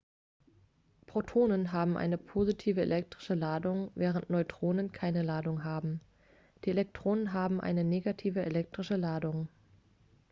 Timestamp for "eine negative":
7.61-8.41